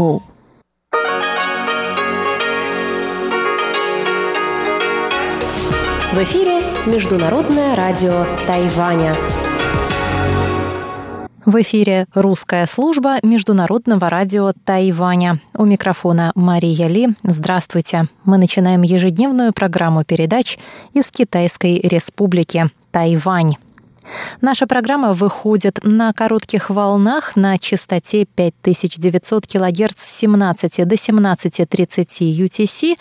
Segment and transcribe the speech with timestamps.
[0.00, 0.22] 目。
[6.12, 9.14] В эфире Международное радио Тайваня.
[11.46, 15.40] В эфире русская служба Международного радио Тайваня.
[15.56, 17.08] У микрофона Мария Ли.
[17.22, 18.04] Здравствуйте.
[18.24, 20.58] Мы начинаем ежедневную программу передач
[20.92, 23.52] из Китайской Республики Тайвань.
[24.40, 32.96] Наша программа выходит на коротких волнах на частоте 5900 кГц с 17 до 17.30 UTC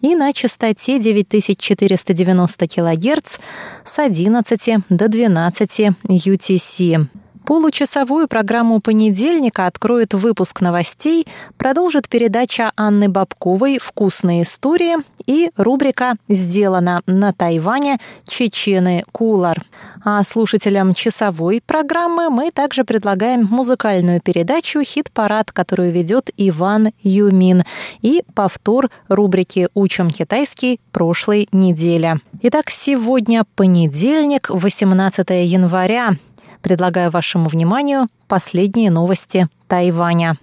[0.00, 3.38] и на частоте 9490 кГц
[3.84, 7.06] с 11 до 12 UTC.
[7.50, 11.26] Получасовую программу понедельника откроет выпуск новостей,
[11.58, 17.98] продолжит передача Анны Бабковой «Вкусные истории» и рубрика «Сделано на Тайване.
[18.24, 19.64] Чечены Кулар».
[20.04, 27.64] А слушателям часовой программы мы также предлагаем музыкальную передачу «Хит-парад», которую ведет Иван Юмин,
[28.00, 32.20] и повтор рубрики «Учим китайский» прошлой недели.
[32.42, 36.14] Итак, сегодня понедельник, 18 января.
[36.62, 40.36] Предлагаю вашему вниманию последние новости Тайваня.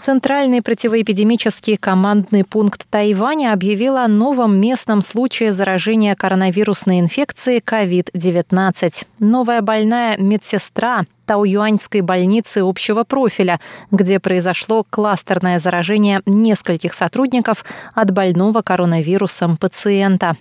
[0.00, 8.94] Центральный противоэпидемический командный пункт Тайваня объявил о новом местном случае заражения коронавирусной инфекцией COVID-19.
[9.18, 18.62] Новая больная медсестра Тауюаньской больницы общего профиля, где произошло кластерное заражение нескольких сотрудников от больного
[18.62, 20.38] коронавирусом пациента.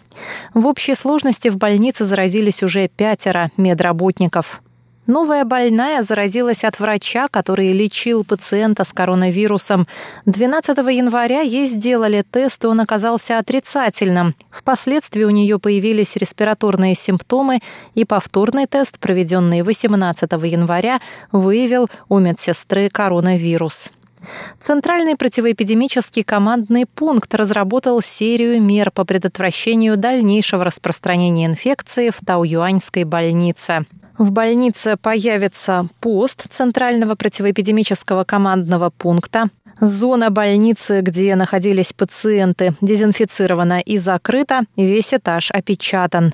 [0.54, 4.62] В общей сложности в больнице заразились уже пятеро медработников.
[5.10, 9.88] Новая больная заразилась от врача, который лечил пациента с коронавирусом.
[10.28, 14.36] 12 января ей сделали тест, и он оказался отрицательным.
[14.52, 17.58] Впоследствии у нее появились респираторные симптомы,
[17.96, 21.00] и повторный тест, проведенный 18 января,
[21.32, 23.90] выявил у медсестры коронавирус.
[24.60, 33.88] Центральный противоэпидемический командный пункт разработал серию мер по предотвращению дальнейшего распространения инфекции в Тауюаньской больнице.
[34.20, 39.50] В больнице появится пост Центрального противоэпидемического командного пункта.
[39.80, 46.34] Зона больницы, где находились пациенты, дезинфицирована и закрыта, весь этаж опечатан.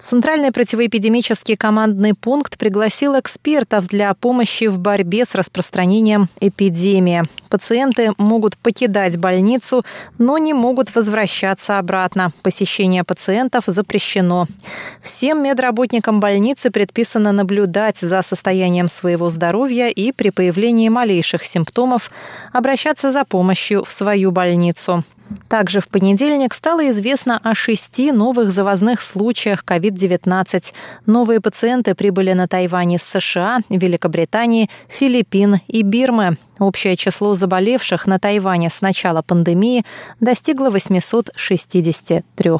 [0.00, 7.22] Центральный противоэпидемический командный пункт пригласил экспертов для помощи в борьбе с распространением эпидемии.
[7.48, 9.84] Пациенты могут покидать больницу,
[10.18, 12.32] но не могут возвращаться обратно.
[12.42, 14.46] Посещение пациентов запрещено.
[15.00, 22.10] Всем медработникам больницы предписано наблюдать за состоянием своего здоровья и при появлении малейших симптомов
[22.52, 25.04] обращаться за помощью в свою больницу.
[25.48, 30.72] Также в понедельник стало известно о шести новых завозных случаях COVID-19.
[31.06, 36.36] Новые пациенты прибыли на Тайвань из США, Великобритании, Филиппин и Бирмы.
[36.58, 39.84] Общее число заболевших на Тайване с начала пандемии
[40.18, 42.50] достигло 863.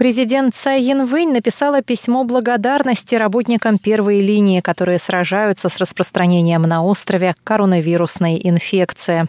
[0.00, 7.34] Президент Цай Янвэнь написала письмо благодарности работникам первой линии, которые сражаются с распространением на острове
[7.44, 9.28] коронавирусной инфекции.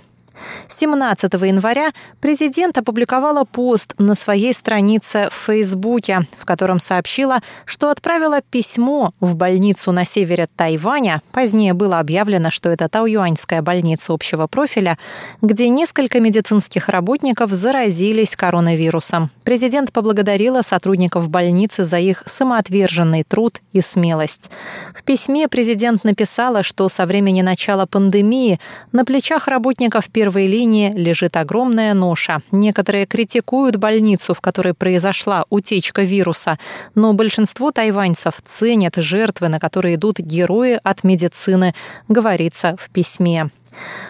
[0.69, 8.41] 17 января президент опубликовала пост на своей странице в Фейсбуке, в котором сообщила, что отправила
[8.41, 14.97] письмо в больницу на севере Тайваня, позднее было объявлено, что это Тауюаньская больница общего профиля,
[15.41, 19.31] где несколько медицинских работников заразились коронавирусом.
[19.43, 24.51] Президент поблагодарила сотрудников больницы за их самоотверженный труд и смелость.
[24.93, 28.59] В письме президент написала, что со времени начала пандемии
[28.91, 32.41] на плечах работников первой линии лежит огромная ноша.
[32.51, 36.59] Некоторые критикуют больницу, в которой произошла утечка вируса,
[36.93, 41.73] но большинство тайваньцев ценят жертвы, на которые идут герои от медицины,
[42.07, 43.49] говорится в письме.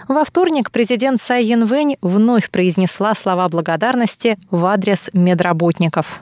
[0.07, 6.21] Во вторник президент Цай Янвэнь вновь произнесла слова благодарности в адрес медработников.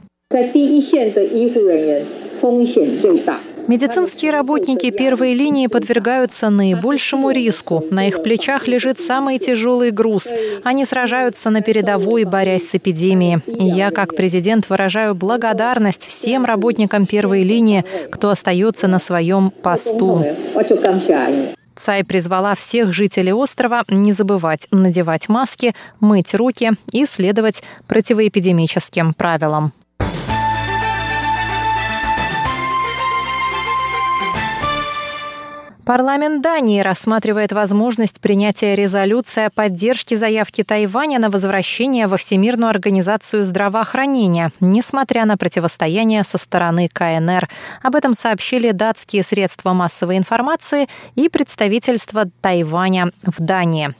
[3.69, 7.85] Медицинские работники первой линии подвергаются наибольшему риску.
[7.91, 10.33] На их плечах лежит самый тяжелый груз.
[10.63, 13.41] Они сражаются на передовой, борясь с эпидемией.
[13.45, 20.25] И я, как президент, выражаю благодарность всем работникам первой линии, кто остается на своем посту.
[21.79, 29.71] Цай призвала всех жителей острова не забывать надевать маски, мыть руки и следовать противоэпидемическим правилам.
[35.89, 43.43] Парламент Дании рассматривает возможность принятия резолюции о поддержке заявки Тайваня на возвращение во Всемирную организацию
[43.43, 47.49] здравоохранения, несмотря на противостояние со стороны КНР.
[47.81, 53.95] Об этом сообщили датские средства массовой информации и представительство Тайваня в Дании.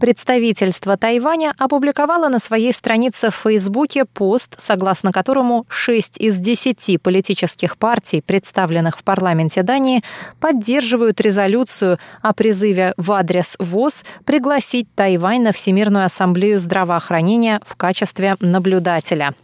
[0.00, 7.76] Представительство Тайваня опубликовало на своей странице в Фейсбуке пост, согласно которому 6 из 10 политических
[7.76, 10.02] партий, представленных в парламенте Дании,
[10.40, 18.36] поддерживают резолюцию о призыве в адрес ВОЗ пригласить Тайвань на Всемирную ассамблею здравоохранения в качестве
[18.40, 19.34] наблюдателя.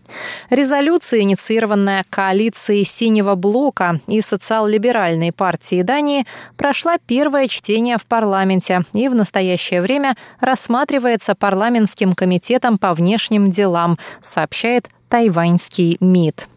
[0.49, 6.25] Резолюция, инициированная коалицией Синего блока и социал-либеральной партии Дании,
[6.56, 10.14] прошла первое чтение в парламенте и в настоящее время
[10.47, 16.49] рассматривается парламентским комитетом по внешним делам, сообщает тайваньский МИД.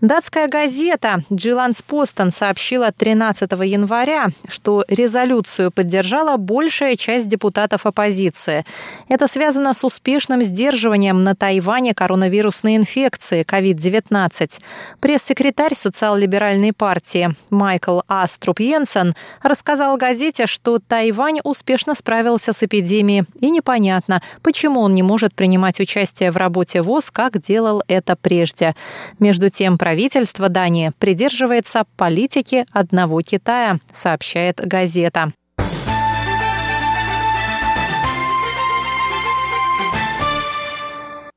[0.00, 8.64] Датская газета «Джиланс Постон» сообщила 13 января, что резолюцию поддержала большая часть депутатов оппозиции.
[9.08, 14.60] Это связано с успешным сдерживанием на Тайване коронавирусной инфекции COVID-19.
[15.00, 23.50] Пресс-секретарь социал-либеральной партии Майкл Аструп Йенсен рассказал газете, что Тайвань успешно справился с эпидемией, и
[23.50, 28.74] непонятно, почему он не может принимать участие в работе ВОЗ, как делал это прежде.
[29.18, 35.32] Между тем, правительство Дании придерживается политики одного Китая, сообщает газета.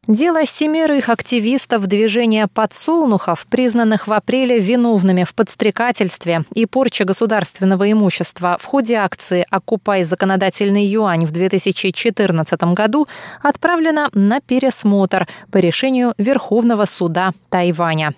[0.07, 8.57] Дело семерых активистов движения подсолнухов, признанных в апреле виновными в подстрекательстве и порче государственного имущества
[8.59, 13.07] в ходе акции «Окупай законодательный юань» в 2014 году,
[13.41, 18.13] отправлено на пересмотр по решению Верховного суда Тайваня.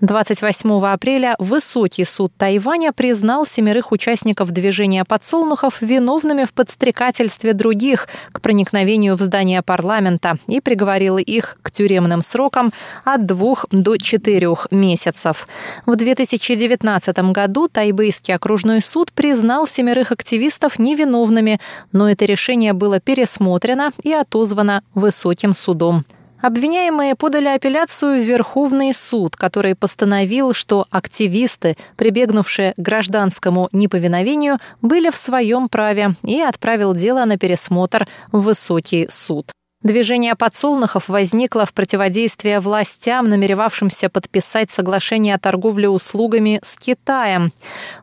[0.00, 8.40] 28 апреля Высокий суд Тайваня признал семерых участников движения подсолнухов виновными в подстрекательстве других к
[8.40, 12.72] проникновению в здание парламента и приговорил их к тюремным срокам
[13.04, 15.48] от двух до четырех месяцев.
[15.86, 21.60] В 2019 году Тайбэйский окружной суд признал семерых активистов невиновными,
[21.92, 26.04] но это решение было пересмотрено и отозвано Высоким судом.
[26.42, 35.08] Обвиняемые подали апелляцию в Верховный суд, который постановил, что активисты, прибегнувшие к гражданскому неповиновению, были
[35.10, 39.52] в своем праве и отправил дело на пересмотр в Высокий суд.
[39.82, 47.52] Движение подсолнухов возникло в противодействии властям, намеревавшимся подписать соглашение о торговле услугами с Китаем.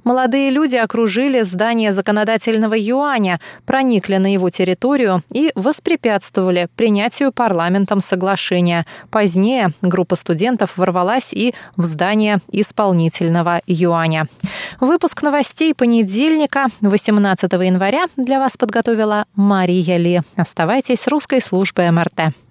[0.03, 8.85] Молодые люди окружили здание законодательного юаня, проникли на его территорию и воспрепятствовали принятию парламентом соглашения.
[9.09, 14.27] Позднее группа студентов ворвалась и в здание исполнительного юаня.
[14.81, 20.21] Выпуск новостей понедельника, 18 января, для вас подготовила Мария Ли.
[20.35, 22.48] Оставайтесь с русской службой службы МРТ.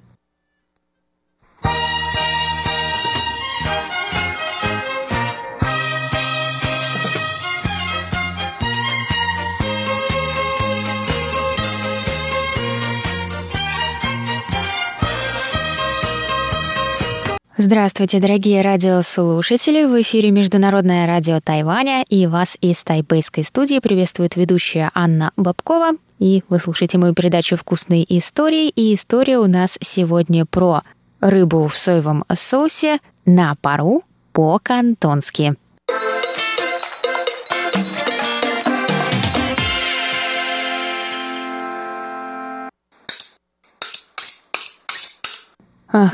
[17.61, 19.85] Здравствуйте, дорогие радиослушатели!
[19.85, 25.91] В эфире Международное радио Тайваня и вас из тайбэйской студии приветствует ведущая Анна Бабкова.
[26.21, 28.69] И вы слушаете мою передачу «Вкусные истории».
[28.69, 30.83] И история у нас сегодня про
[31.21, 35.57] рыбу в соевом соусе на пару по-кантонски.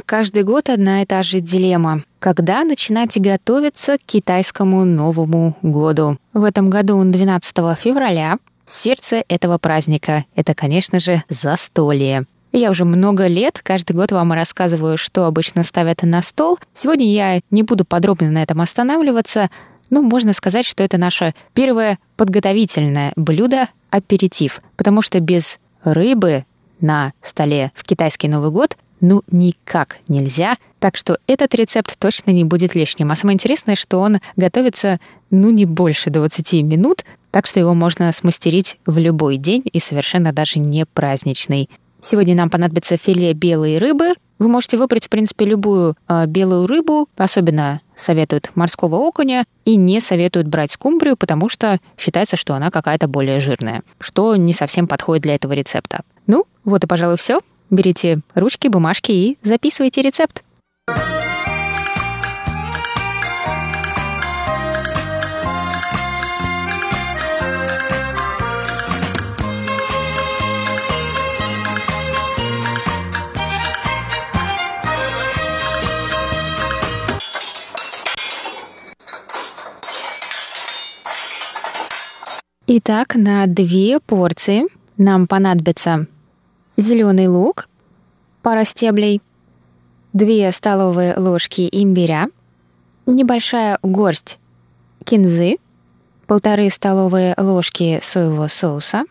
[0.06, 2.02] Каждый год одна и та же дилемма.
[2.20, 6.16] Когда начинать готовиться к китайскому Новому году?
[6.32, 8.38] В этом году он 12 февраля.
[8.64, 12.24] Сердце этого праздника— это, конечно же, застолье.
[12.52, 16.58] Я уже много лет каждый год вам рассказываю, что обычно ставят на стол.
[16.72, 19.48] Сегодня я не буду подробно на этом останавливаться,
[19.90, 26.44] но можно сказать, что это наше первое подготовительное блюдо— аперитив, потому что без рыбы
[26.80, 30.56] на столе в китайский Новый год ну никак нельзя.
[30.78, 33.12] Так что этот рецепт точно не будет лишним.
[33.12, 34.98] А самое интересное, что он готовится
[35.30, 40.32] ну не больше 20 минут, так что его можно смастерить в любой день и совершенно
[40.32, 41.68] даже не праздничный.
[42.00, 44.14] Сегодня нам понадобится филе белой рыбы.
[44.38, 47.06] Вы можете выбрать, в принципе, любую э, белую рыбу.
[47.16, 53.06] Особенно советуют морского окуня и не советуют брать скумбрию, потому что считается, что она какая-то
[53.06, 56.02] более жирная, что не совсем подходит для этого рецепта.
[56.26, 57.40] Ну, вот и, пожалуй, все.
[57.74, 60.44] Берите ручки, бумажки и записывайте рецепт.
[82.66, 84.64] Итак, на две порции
[84.96, 86.06] нам понадобится
[86.76, 87.68] зеленый лук,
[88.42, 89.22] пара стеблей,
[90.12, 92.28] две столовые ложки имбиря,
[93.06, 94.38] небольшая горсть
[95.04, 95.56] кинзы,
[96.26, 99.04] полторы столовые ложки соевого соуса,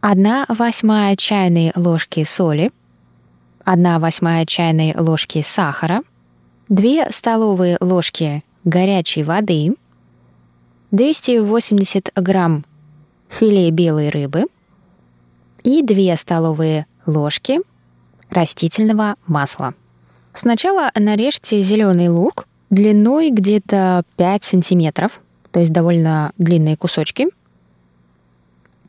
[0.00, 2.70] одна восьмая чайной ложки соли,
[3.64, 6.02] одна восьмая чайной ложки сахара,
[6.68, 9.76] две столовые ложки горячей воды,
[10.90, 12.64] 280 грамм
[13.28, 14.46] филе белой рыбы
[15.62, 17.60] и 2 столовые ложки
[18.30, 19.74] растительного масла.
[20.32, 27.26] Сначала нарежьте зеленый лук длиной где-то 5 сантиметров, то есть довольно длинные кусочки,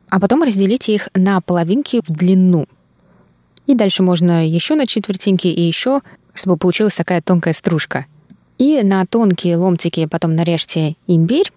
[0.08, 2.66] а потом разделите их на половинки в длину.
[3.66, 6.00] И дальше можно еще на четвертинки и еще,
[6.34, 8.06] чтобы получилась такая тонкая стружка.
[8.58, 11.50] И на тонкие ломтики потом нарежьте имбирь,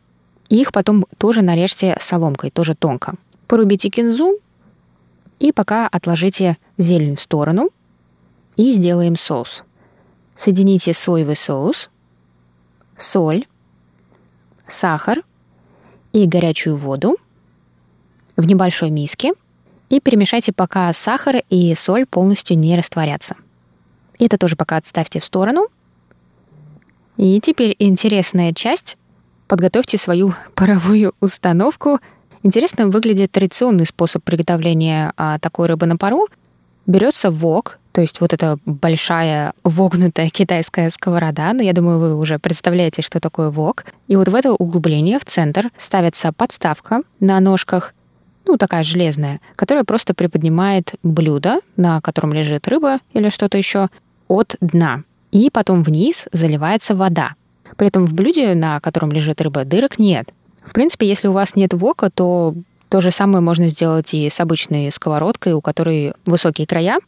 [0.50, 3.16] и их потом тоже нарежьте соломкой, тоже тонко.
[3.48, 4.40] Порубите кинзу
[5.40, 7.70] и пока отложите зелень в сторону
[8.56, 9.64] и сделаем соус.
[10.36, 11.90] Соедините соевый соус,
[12.98, 13.46] соль,
[14.68, 15.24] сахар
[16.14, 17.18] и горячую воду
[18.36, 19.34] в небольшой миске
[19.90, 23.36] и перемешайте, пока сахар и соль полностью не растворятся.
[24.20, 25.68] Это тоже пока отставьте в сторону.
[27.18, 28.98] И теперь интересная часть
[29.48, 32.00] подготовьте свою паровую установку.
[32.46, 36.28] Интересно выглядит традиционный способ приготовления а, такой рыбы на пару.
[36.86, 42.38] Берется вок, то есть вот эта большая вогнутая китайская сковорода, но я думаю, вы уже
[42.38, 43.86] представляете, что такое вок.
[44.08, 47.96] И вот в это углубление, в центр, ставится подставка на ножках,
[48.46, 53.90] ну, такая железная, которая просто приподнимает блюдо, на котором лежит рыба или что-то еще,
[54.28, 55.02] от дна.
[55.32, 57.34] И потом вниз заливается вода.
[57.76, 60.30] При этом в блюде, на котором лежит рыба, дырок нет.
[60.66, 62.56] В принципе, если у вас нет вока, то
[62.90, 67.00] то же самое можно сделать и с обычной сковородкой, у которой высокие края,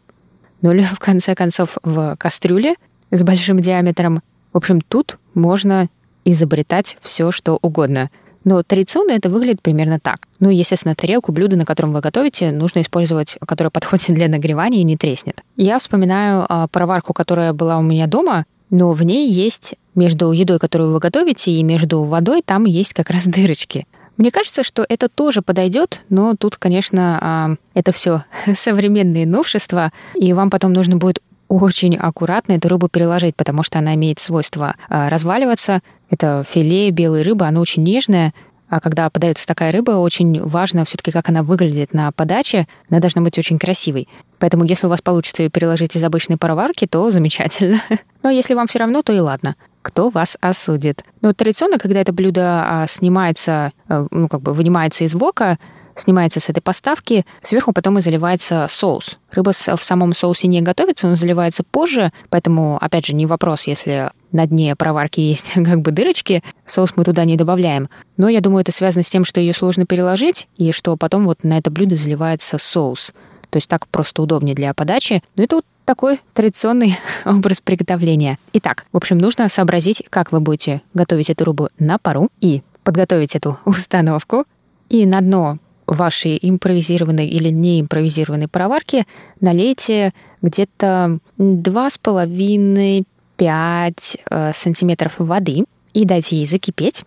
[0.61, 2.75] ну или, в конце концов, в кастрюле
[3.11, 4.21] с большим диаметром.
[4.53, 5.89] В общем, тут можно
[6.25, 8.09] изобретать все, что угодно.
[8.43, 10.19] Но традиционно это выглядит примерно так.
[10.39, 14.85] Ну, естественно, тарелку, блюдо, на котором вы готовите, нужно использовать, которое подходит для нагревания и
[14.85, 15.41] не треснет.
[15.57, 20.59] Я вспоминаю а, пароварку, которая была у меня дома, но в ней есть между едой,
[20.59, 23.87] которую вы готовите, и между водой, там есть как раз дырочки.
[24.17, 28.23] Мне кажется, что это тоже подойдет, но тут, конечно, а, это все
[28.55, 33.95] современные новшества, и вам потом нужно будет очень аккуратно эту рыбу переложить, потому что она
[33.95, 35.81] имеет свойство а, разваливаться.
[36.09, 41.11] Это филе белой рыбы, оно очень нежное, а когда подается такая рыба, очень важно все-таки,
[41.11, 42.67] как она выглядит на подаче.
[42.89, 44.07] Она должна быть очень красивой.
[44.39, 47.81] Поэтому, если у вас получится ее переложить из обычной пароварки, то замечательно.
[48.23, 49.55] Но если вам все равно, то и ладно.
[49.81, 51.03] Кто вас осудит?
[51.21, 55.57] Но традиционно, когда это блюдо а, снимается, а, ну, как бы вынимается из вока,
[55.95, 59.17] снимается с этой поставки, сверху потом и заливается соус.
[59.31, 64.11] Рыба в самом соусе не готовится, он заливается позже, поэтому, опять же, не вопрос, если
[64.31, 67.89] на дне проварки есть как бы дырочки, соус мы туда не добавляем.
[68.17, 71.43] Но я думаю, это связано с тем, что ее сложно переложить, и что потом вот
[71.43, 73.13] на это блюдо заливается соус.
[73.49, 75.23] То есть так просто удобнее для подачи.
[75.35, 78.37] Но это вот такой традиционный образ приготовления.
[78.53, 83.35] Итак, в общем, нужно сообразить, как вы будете готовить эту рыбу на пару и подготовить
[83.35, 84.45] эту установку.
[84.89, 89.05] И на дно вашей импровизированной или не импровизированной пароварки
[89.39, 93.05] налейте где-то 2,5
[93.37, 97.05] 5 э, сантиметров воды и дайте ей закипеть,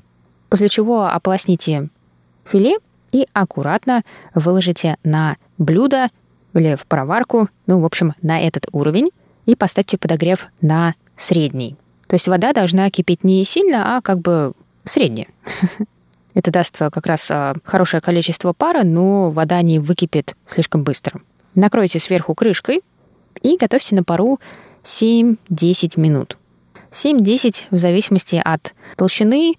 [0.49, 1.91] после чего ополосните
[2.45, 2.77] филе
[3.13, 4.03] и аккуратно
[4.35, 6.09] выложите на блюдо
[6.55, 9.11] или в пароварку, ну, в общем, на этот уровень,
[9.47, 11.77] и поставьте подогрев на средний.
[12.07, 14.53] То есть вода должна кипеть не сильно, а как бы
[14.85, 15.29] средняя.
[16.35, 21.21] Это даст как раз а, хорошее количество пара, но вода не выкипит слишком быстро.
[21.55, 22.83] Накройте сверху крышкой
[23.43, 24.39] и готовьте на пару
[24.85, 26.37] 7-10 минут.
[26.91, 29.55] 7-10 в зависимости от толщины,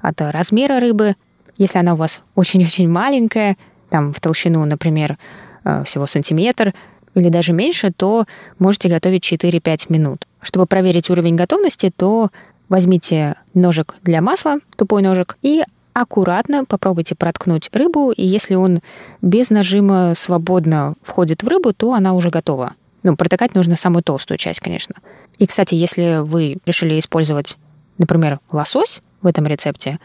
[0.00, 1.16] от размера рыбы.
[1.56, 3.56] Если она у вас очень-очень маленькая,
[3.88, 5.18] там в толщину, например,
[5.64, 6.74] э, всего сантиметр
[7.14, 8.24] или даже меньше, то
[8.58, 10.26] можете готовить 4-5 минут.
[10.40, 12.30] Чтобы проверить уровень готовности, то
[12.68, 15.62] возьмите ножик для масла, тупой ножик, и
[15.92, 18.80] аккуратно попробуйте проткнуть рыбу, и если он
[19.20, 22.74] без нажима свободно входит в рыбу, то она уже готова.
[23.02, 24.96] Ну, протыкать нужно самую толстую часть, конечно.
[25.38, 27.56] И, кстати, если вы решили использовать,
[27.98, 29.98] например, лосось в этом рецепте,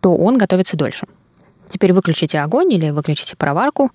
[0.00, 1.06] то он готовится дольше.
[1.68, 3.90] Теперь выключите огонь или выключите пароварку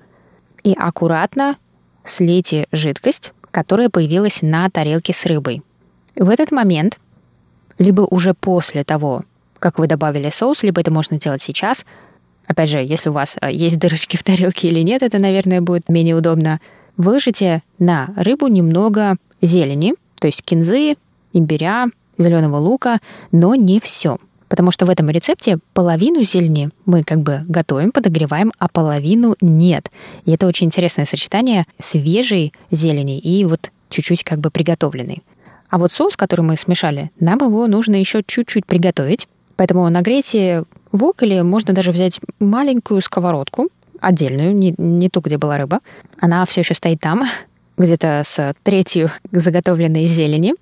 [0.64, 1.58] и аккуратно
[2.04, 5.64] слейте жидкость, которая появилась на тарелке с рыбой.
[6.16, 7.00] В этот момент,
[7.80, 9.24] либо уже после того,
[9.58, 11.86] как вы добавили соус, либо это можно делать сейчас,
[12.46, 16.16] опять же, если у вас есть дырочки в тарелке или нет, это, наверное, будет менее
[16.16, 16.60] удобно.
[16.98, 20.96] Выложите на рыбу немного зелени, то есть кинзы,
[21.34, 23.00] имбиря, зеленого лука,
[23.32, 24.18] но не все.
[24.48, 29.90] Потому что в этом рецепте половину зелени мы как бы готовим, подогреваем, а половину нет.
[30.26, 35.24] И это очень интересное сочетание свежей зелени и вот чуть-чуть как бы приготовленной.
[35.70, 39.28] А вот соус, который мы смешали, нам его нужно еще чуть-чуть приготовить.
[39.56, 43.70] Поэтому нагрейте вок или можно даже взять маленькую сковородку,
[44.04, 45.80] отдельную, не, не ту, где была рыба.
[46.20, 47.24] Она все еще стоит там,
[47.78, 50.54] где-то с третью заготовленной зелени.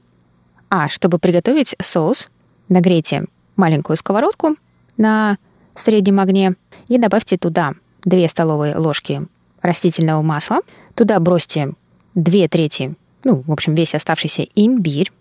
[0.69, 2.29] А чтобы приготовить соус,
[2.69, 3.25] нагрейте
[3.57, 4.55] маленькую сковородку
[4.97, 5.37] на
[5.75, 6.55] среднем огне
[6.87, 7.73] и добавьте туда
[8.05, 9.27] 2 столовые ложки
[9.61, 10.59] растительного масла.
[10.95, 11.73] Туда бросьте
[12.15, 15.11] 2 трети, ну, в общем, весь оставшийся имбирь,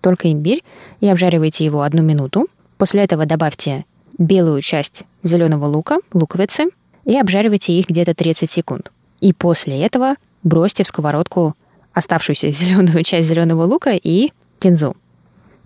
[0.00, 0.64] только имбирь,
[1.00, 2.46] и обжаривайте его одну минуту.
[2.78, 3.84] После этого добавьте
[4.18, 6.66] белую часть зеленого лука, луковицы,
[7.06, 8.92] и обжаривайте их где-то 30 секунд.
[9.20, 11.56] И после этого бросьте в сковородку
[11.94, 14.96] оставшуюся зеленую часть зеленого лука и кинзу.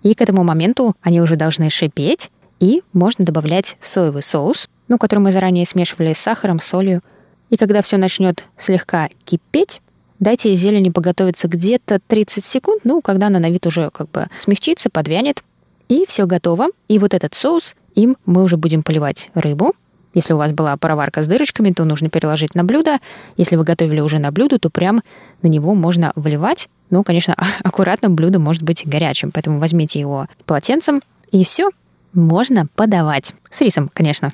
[0.03, 5.19] И к этому моменту они уже должны шипеть, и можно добавлять соевый соус, ну, который
[5.19, 7.01] мы заранее смешивали с сахаром, солью.
[7.49, 9.81] И когда все начнет слегка кипеть,
[10.19, 14.89] дайте зелени поготовиться где-то 30 секунд, ну, когда она на вид уже как бы смягчится,
[14.89, 15.43] подвянет,
[15.89, 16.67] и все готово.
[16.87, 19.73] И вот этот соус, им мы уже будем поливать рыбу,
[20.13, 22.99] если у вас была пароварка с дырочками, то нужно переложить на блюдо.
[23.37, 25.01] Если вы готовили уже на блюдо, то прям
[25.41, 26.69] на него можно выливать.
[26.89, 31.01] Ну, конечно, аккуратно блюдо может быть горячим, поэтому возьмите его полотенцем,
[31.31, 31.69] и все,
[32.13, 33.33] можно подавать.
[33.49, 34.31] С рисом, конечно.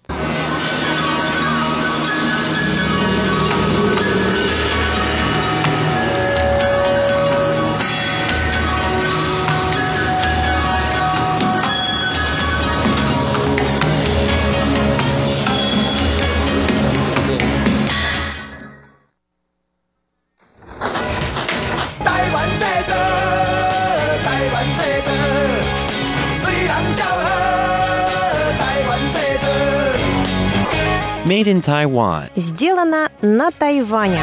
[31.32, 32.30] Made in Taiwan.
[32.36, 34.20] Сделано на Тайване.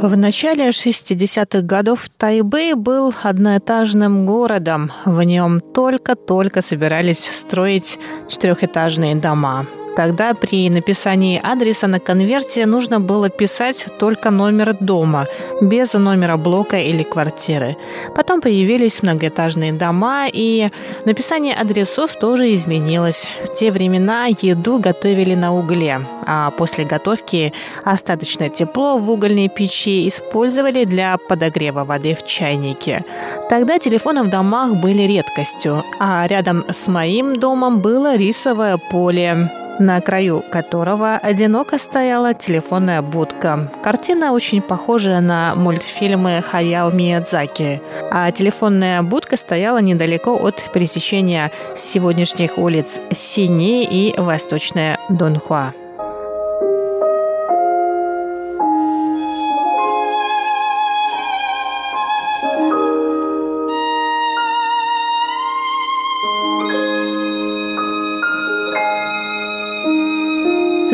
[0.00, 4.90] В начале 60-х годов Тайбэй был одноэтажным городом.
[5.04, 9.66] В нем только-только собирались строить четырехэтажные дома.
[9.96, 15.26] Тогда при написании адреса на конверте нужно было писать только номер дома,
[15.60, 17.76] без номера блока или квартиры.
[18.14, 20.70] Потом появились многоэтажные дома, и
[21.04, 23.26] написание адресов тоже изменилось.
[23.44, 27.52] В те времена еду готовили на угле, а после готовки
[27.84, 33.04] остаточное тепло в угольной печи использовали для подогрева воды в чайнике.
[33.50, 40.00] Тогда телефоны в домах были редкостью, а рядом с моим домом было рисовое поле на
[40.00, 43.70] краю которого одиноко стояла телефонная будка.
[43.82, 47.80] Картина очень похожа на мультфильмы Хаяо Миядзаки,
[48.10, 55.74] а телефонная будка стояла недалеко от пересечения сегодняшних улиц Сини и Восточная Донхуа.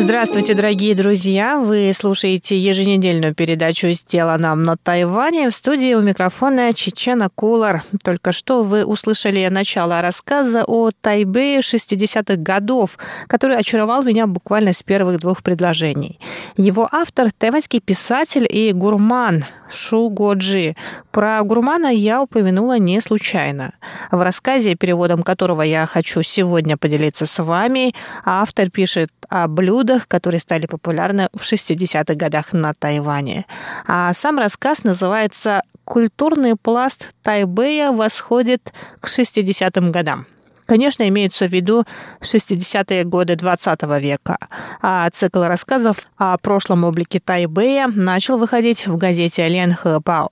[0.09, 1.59] Здравствуйте, дорогие друзья!
[1.59, 5.51] Вы слушаете еженедельную передачу «Сделано на Тайване».
[5.51, 7.83] В студии у микрофона Чечена Кулар.
[8.03, 14.81] Только что вы услышали начало рассказа о Тайбе 60-х годов, который очаровал меня буквально с
[14.81, 16.19] первых двух предложений.
[16.57, 20.75] Его автор– тайваньский писатель и гурман Шу Годжи.
[21.11, 23.73] Про гурмана я упомянула не случайно.
[24.11, 27.93] В рассказе, переводом которого я хочу сегодня поделиться с вами,
[28.25, 33.45] автор пишет о блюдах, которые стали популярны в 60-х годах на Тайване.
[33.87, 40.25] А сам рассказ называется «Культурный пласт Тайбэя восходит к 60-м годам».
[40.69, 41.83] Конечно, имеются в виду
[42.21, 44.37] 60-е годы 20 века,
[44.83, 50.29] а цикл рассказов о прошлом облике Тайбэя начал выходить в газете Лен Хэпао.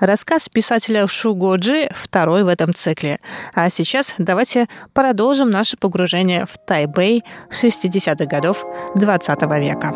[0.00, 3.20] Рассказ писателя Шу Годжи второй в этом цикле.
[3.54, 9.94] А сейчас давайте продолжим наше погружение в Тайбэй 60-х годов 20 века.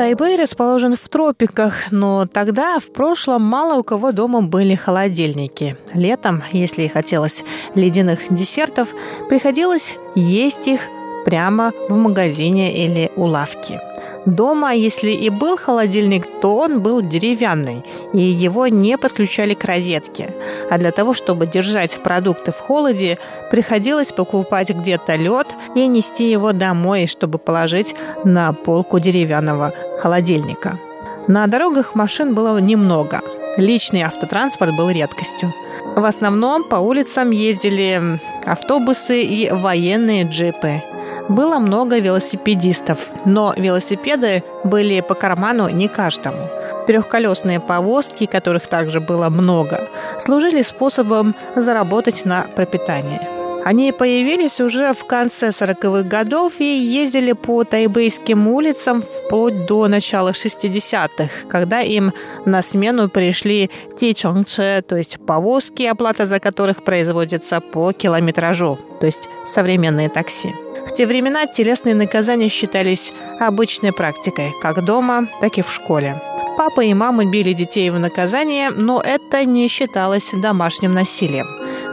[0.00, 5.76] Тайбэй расположен в тропиках, но тогда, в прошлом, мало у кого дома были холодильники.
[5.92, 8.88] Летом, если хотелось ледяных десертов,
[9.28, 10.80] приходилось есть их
[11.26, 13.78] прямо в магазине или у лавки.
[14.26, 20.34] Дома, если и был холодильник, то он был деревянный, и его не подключали к розетке.
[20.70, 23.18] А для того, чтобы держать продукты в холоде,
[23.50, 30.78] приходилось покупать где-то лед и нести его домой, чтобы положить на полку деревянного холодильника.
[31.26, 33.20] На дорогах машин было немного.
[33.56, 35.52] Личный автотранспорт был редкостью.
[35.96, 40.82] В основном по улицам ездили автобусы и военные джипы
[41.30, 46.48] было много велосипедистов, но велосипеды были по карману не каждому.
[46.86, 49.88] Трехколесные повозки, которых также было много,
[50.18, 53.20] служили способом заработать на пропитание.
[53.62, 60.30] Они появились уже в конце 40-х годов и ездили по тайбэйским улицам вплоть до начала
[60.30, 62.12] 60-х, когда им
[62.46, 69.28] на смену пришли тичонгче, то есть повозки, оплата за которых производится по километражу, то есть
[69.44, 70.54] современные такси.
[70.86, 76.20] В те времена телесные наказания считались обычной практикой, как дома, так и в школе.
[76.56, 81.46] Папа и мама били детей в наказание, но это не считалось домашним насилием.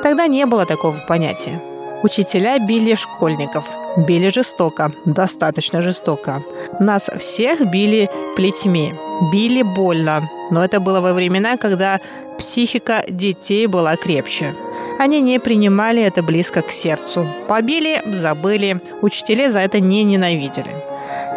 [0.03, 1.61] Тогда не было такого понятия.
[2.07, 3.65] Учителя били школьников.
[3.97, 6.41] Били жестоко, достаточно жестоко.
[6.79, 8.93] Нас всех били плетьми.
[9.33, 10.29] Били больно.
[10.49, 11.99] Но это было во времена, когда
[12.37, 14.55] психика детей была крепче.
[14.99, 17.27] Они не принимали это близко к сердцу.
[17.49, 18.79] Побили, забыли.
[19.01, 20.71] Учителя за это не ненавидели.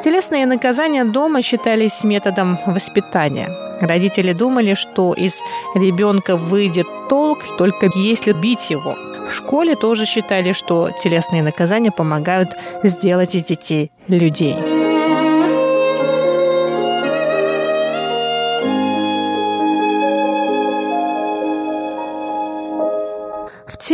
[0.00, 3.48] Телесные наказания дома считались методом воспитания.
[3.80, 5.40] Родители думали, что из
[5.74, 8.94] ребенка выйдет толк только если бить его.
[9.30, 14.56] В школе тоже считали, что телесные наказания помогают сделать из детей людей.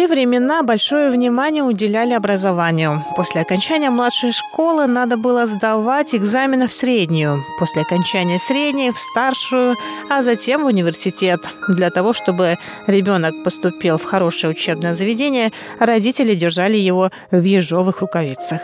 [0.07, 3.05] Времена большое внимание уделяли образованию.
[3.17, 9.77] После окончания младшей школы надо было сдавать экзамены в среднюю, после окончания средней в старшую,
[10.09, 11.41] а затем в университет.
[11.69, 18.61] Для того, чтобы ребенок поступил в хорошее учебное заведение, родители держали его в ежовых рукавицах.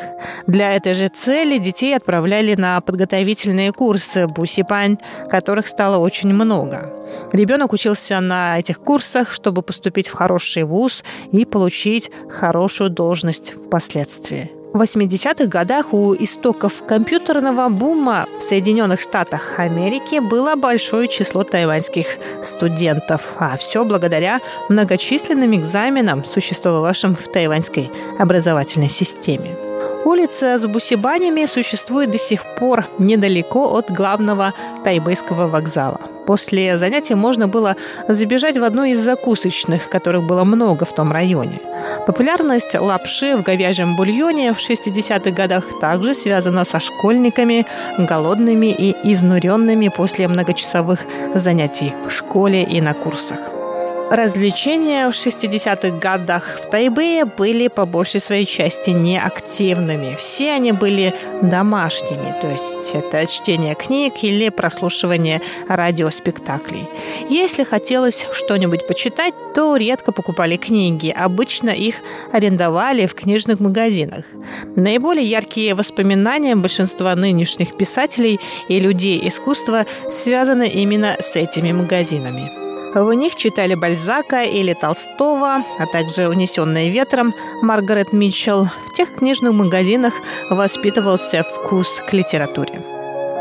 [0.47, 6.93] Для этой же цели детей отправляли на подготовительные курсы бусипань, которых стало очень много.
[7.33, 14.51] Ребенок учился на этих курсах, чтобы поступить в хороший вуз и получить хорошую должность впоследствии.
[14.73, 22.07] В 80-х годах у истоков компьютерного бума в Соединенных Штатах Америки было большое число тайваньских
[22.43, 24.41] студентов, а все благодаря
[24.71, 29.72] многочисленным экзаменам, существовавшим в тайваньской образовательной системе.
[30.05, 34.53] Улица с бусибанями существует до сих пор недалеко от главного
[34.85, 36.01] тайбэйского вокзала.
[36.27, 37.77] После занятий можно было
[38.09, 41.61] забежать в одну из закусочных, которых было много в том районе.
[42.07, 47.67] Популярность лапши в говяжьем бульоне в 60-х годах также связана со школьниками,
[47.99, 51.01] голодными и изнуренными после многочасовых
[51.35, 53.62] занятий в школе и на курсах.
[54.13, 60.17] Развлечения в 60-х годах в Тайбэе были по большей своей части неактивными.
[60.17, 66.87] Все они были домашними, то есть это чтение книг или прослушивание радиоспектаклей.
[67.31, 71.09] Если хотелось что-нибудь почитать, то редко покупали книги.
[71.09, 71.95] Обычно их
[72.33, 74.27] арендовали в книжных магазинах.
[74.77, 82.72] Наиболее яркие воспоминания большинства нынешних писателей и людей искусства связаны именно с этими магазинами.
[82.95, 88.69] В них читали Бальзака или Толстого, а также «Унесенные ветром» Маргарет Митчелл.
[88.87, 90.13] В тех книжных магазинах
[90.51, 92.83] воспитывался вкус к литературе.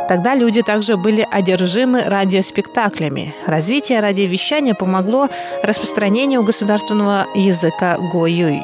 [0.07, 3.35] Тогда люди также были одержимы радиоспектаклями.
[3.45, 5.29] Развитие радиовещания помогло
[5.63, 8.61] распространению государственного языка Гоюй.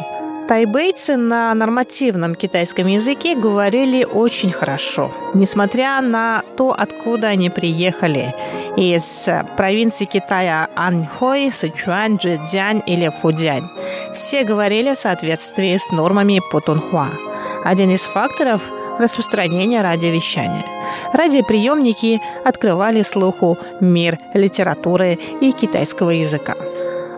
[0.47, 8.33] Тайбейцы на нормативном китайском языке говорили очень хорошо, несмотря на то, откуда они приехали.
[8.77, 13.67] Из провинции Китая Аньхой, Сычуань, Джэцзянь или Фудзянь.
[14.13, 17.09] Все говорили в соответствии с нормами Путунхуа.
[17.65, 18.61] Один из факторов–
[18.99, 20.63] распространение радиовещания.
[21.11, 26.55] Радиоприемники открывали слуху мир литературы и китайского языка.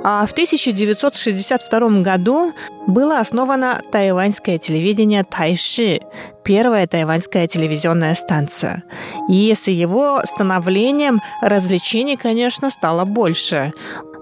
[0.04, 2.54] А в 1962 году
[2.88, 6.00] было основано тайваньское телевидение Тайши,
[6.44, 8.84] первая тайваньская телевизионная станция.
[9.30, 13.74] И с его становлением развлечений, конечно, стало больше.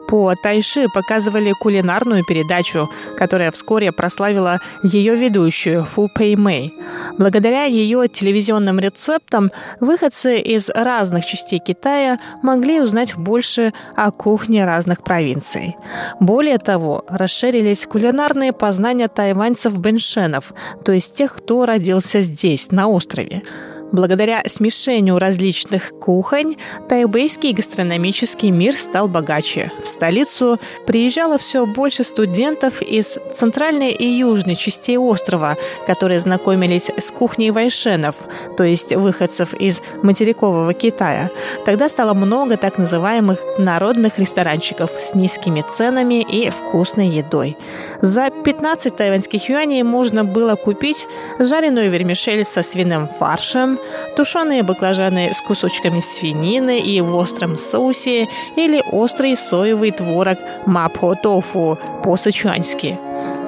[0.07, 6.73] По Тайши показывали кулинарную передачу, которая вскоре прославила ее ведущую Фу Пэй Мэй.
[7.17, 15.03] Благодаря ее телевизионным рецептам выходцы из разных частей Китая могли узнать больше о кухне разных
[15.03, 15.75] провинций.
[16.19, 20.53] Более того, расширились кулинарные познания тайваньцев-беншенов,
[20.85, 23.43] то есть тех, кто родился здесь, на острове.
[23.91, 26.58] Благодаря смешению различных кухонь,
[26.89, 29.71] тайбэйский гастрономический мир стал богаче.
[29.82, 37.12] В столицу приезжало все больше студентов из центральной и южной частей острова, которые знакомились с
[37.12, 38.15] кухней вайшенов,
[38.58, 41.30] то есть выходцев из материкового Китая.
[41.65, 47.56] Тогда стало много так называемых народных ресторанчиков с низкими ценами и вкусной едой.
[48.02, 51.08] За 15 тайваньских юаней можно было купить
[51.39, 53.76] жареную вермишель со свиным фаршем,
[54.15, 61.77] тушеные баклажаны с кусочками свинины и в остром соусе или острый соевый творог мапхо тофу
[62.03, 62.97] по-сычуански.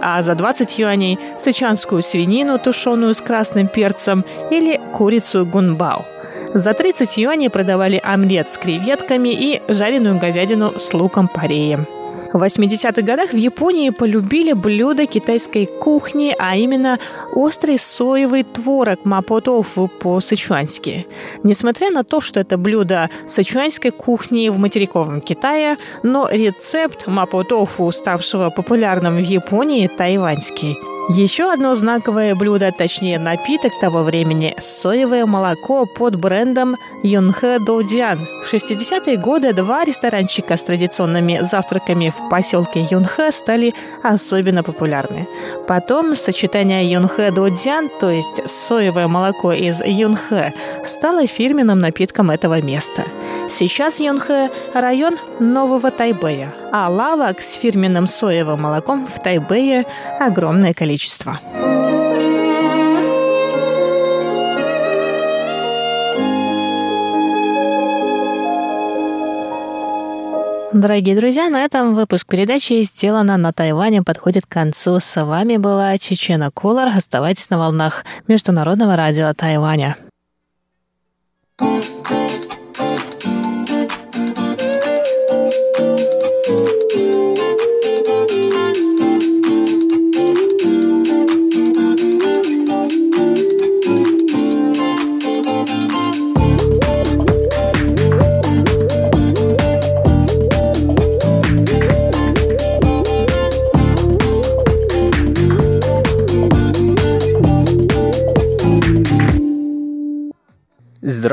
[0.01, 6.05] А за 20 юаней сычуанскую свинину, тушеную с красным перцем или курицу гунбао.
[6.53, 11.87] За 30 юаней продавали омлет с креветками и жареную говядину с луком-пореем.
[12.31, 16.99] В 80-х годах в Японии полюбили блюда китайской кухни, а именно
[17.33, 21.07] острый соевый творог мапотофу по-сычуански.
[21.43, 28.51] Несмотря на то, что это блюдо сычуанской кухни в материковом Китае, но рецепт мапотофу, ставшего
[28.51, 30.77] популярным в Японии, тайваньский.
[31.11, 38.27] Еще одно знаковое блюдо, точнее напиток того времени– соевое молоко под брендом Юнхэ Доудиан.
[38.43, 45.27] В 60-е годы два ресторанчика с традиционными завтраками в поселке Юнхэ стали особенно популярны.
[45.67, 50.53] Потом сочетание Юнхэ Доудиан, то есть соевое молоко из Юнхэ,
[50.84, 53.03] стало фирменным напитком этого места.
[53.49, 59.86] Сейчас Юнхэ– район Нового Тайбэя, а лавок с фирменным соевым молоком в Тайбэе
[60.19, 61.39] огромное количество
[70.71, 74.99] Дорогие друзья, на этом выпуск передачи «Сделано на Тайване» подходит к концу.
[74.99, 76.95] С вами была Чечена Кулар.
[76.95, 79.97] Оставайтесь на волнах Международного радио Тайваня.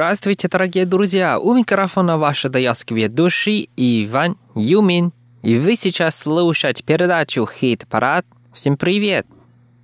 [0.06, 1.36] Здравствуйте, дорогие друзья!
[1.40, 5.12] У микрофона ваши даялский ведущий Иван Юмин.
[5.42, 8.24] И вы сейчас слушаете передачу «Хит-парад».
[8.52, 9.26] Всем привет!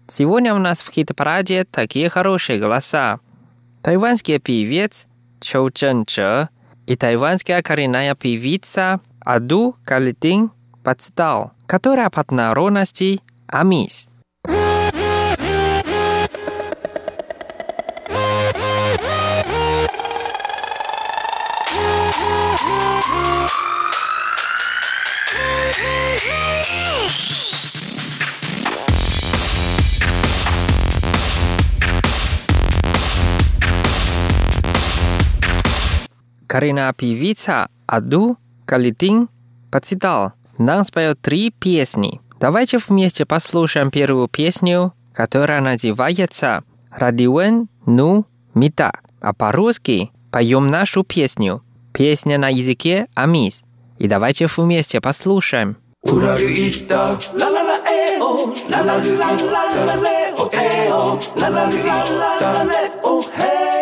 [0.07, 3.19] Сегодня у нас в хит-параде такие хорошие голоса.
[3.83, 5.09] Тайванский певец
[5.41, 6.51] Чоу Чен Че
[6.87, 10.53] и тайванская коренная певица Аду Калитин
[10.85, 14.07] Пацтал, которая под народности Амис.
[36.53, 38.37] Коренная певица Аду
[38.67, 39.31] Калитин
[39.71, 42.21] Пацитал нам споет три песни.
[42.39, 51.63] Давайте вместе послушаем первую песню, которая называется «Радиуэн ну мита», а по-русски поем нашу песню.
[51.95, 53.65] Песня на языке амис.
[53.97, 55.79] И давайте вместе послушаем.
[56.03, 57.73] Уралюита, ла ла ла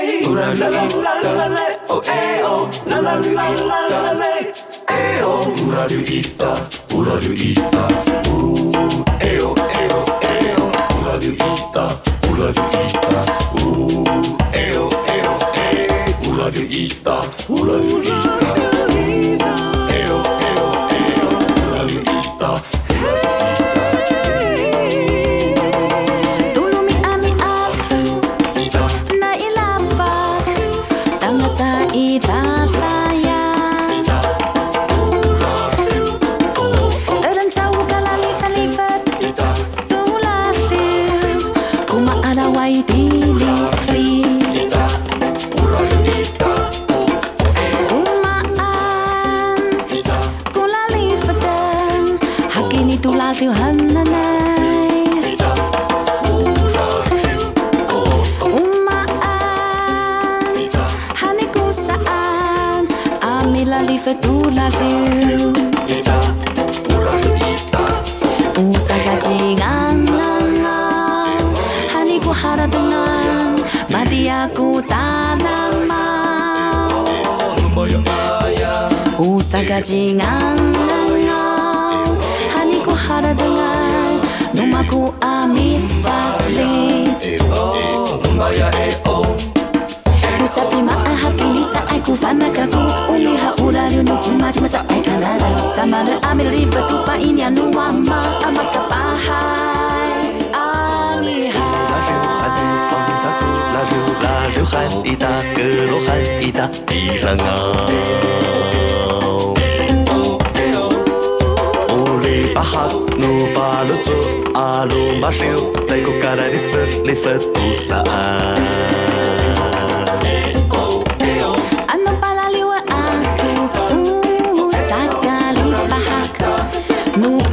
[0.00, 4.12] hey, la la la la la la, oh hey oh, la la la la la
[4.20, 4.30] la,
[4.88, 6.50] hey oh, ura du ita,
[6.94, 7.84] ura du ita,
[8.28, 8.72] ooh,
[9.20, 11.84] hey oh, hey oh, hey oh, ura du ita,
[12.30, 13.20] ura du ita,
[13.60, 14.04] ooh,
[14.52, 15.86] hey oh, hey oh, hey,
[16.30, 17.16] ura du ita,
[17.48, 18.29] ura du ita.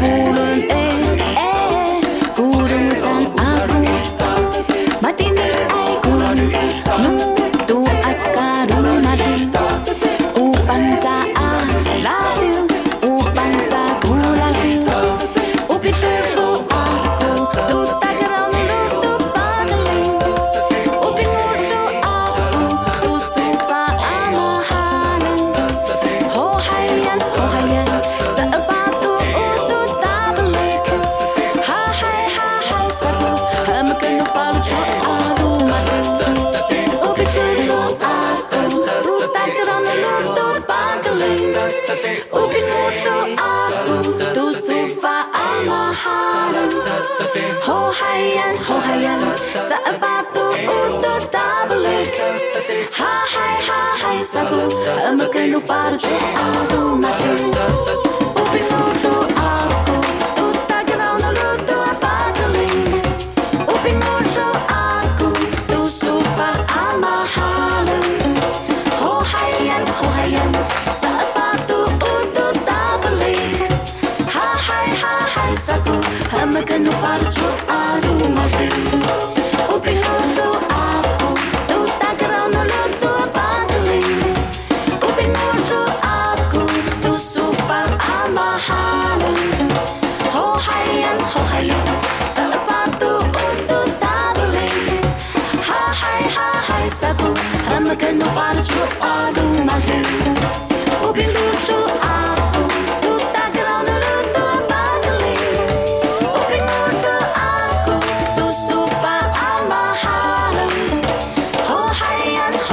[0.02, 0.87] 无论。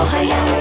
[0.05, 0.54] 我还要。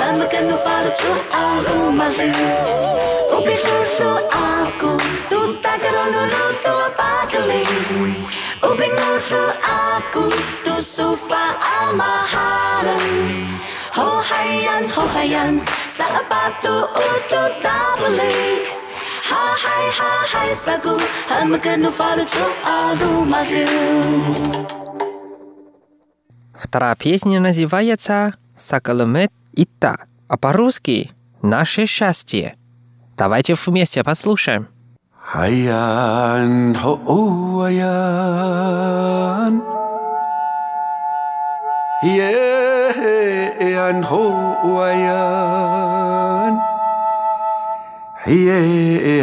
[0.00, 2.32] Sago Hamakan no falo tu alu malu
[3.36, 4.96] Ubi susu aku
[5.28, 7.62] Tu tagarono luto apakali
[8.64, 10.24] Ubi ngusu aku
[10.64, 13.04] Tu sufa amahalan
[13.96, 18.64] Ho hayan ho hayan Sa apatu utu tabalik
[19.30, 20.96] Ha hai ha hai sago
[21.28, 23.66] Hamakan no falo tu alu malu
[26.54, 28.34] Вторая песня называется
[29.50, 29.96] Сакаламет Ита,
[30.28, 31.10] а по-русски
[31.42, 32.56] «Наше счастье».
[33.16, 34.68] Давайте вместе послушаем.
[35.18, 38.00] Хаян хоуаян
[42.02, 42.96] Hie
[43.76, 45.40] an hoayan
[48.24, 49.22] Hie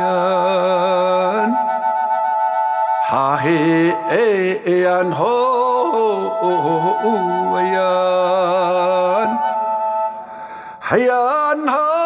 [0.00, 1.50] yan
[3.10, 3.58] ha he
[4.72, 5.36] e an ho
[7.76, 9.30] yan
[10.90, 11.99] hayan ha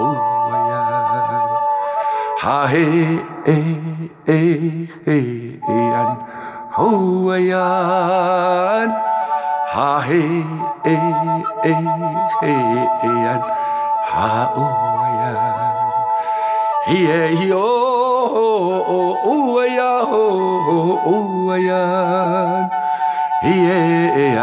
[0.00, 0.16] 哦
[0.50, 0.72] 哇呀
[2.38, 2.74] 哈嘿
[3.44, 3.48] 诶
[4.26, 4.32] 诶
[5.04, 5.08] 嘿
[5.66, 6.16] 嘿呀
[6.76, 6.80] 哦
[7.26, 7.52] 哇呀
[9.72, 10.08] 哈嘿
[10.84, 10.88] 诶
[11.62, 11.74] 诶
[12.40, 13.40] 嘿呀
[14.10, 14.58] 哈哦
[14.96, 15.22] 哇呀
[16.88, 16.90] 咿
[17.36, 20.14] 咿哟哦哦呀哦
[21.04, 21.70] 哦呀
[23.44, 23.46] 咿
[24.34, 24.38] 呀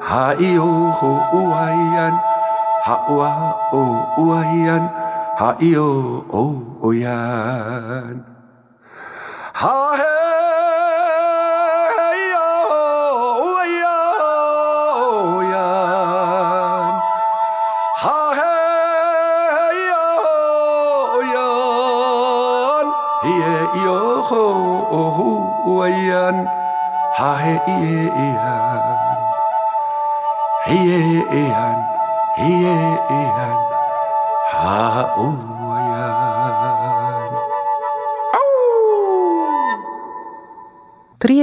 [0.00, 1.34] 哈咿呦哦
[1.94, 2.31] 呀
[2.84, 4.90] 哈哦啊哦哦啊呀
[5.38, 8.02] 哈咦呦哦哦呀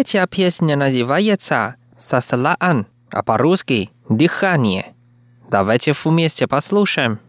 [0.10, 4.96] Третья песня называется «Саслаан», а по-русски «Дыхание».
[5.52, 7.20] Давайте вместе послушаем.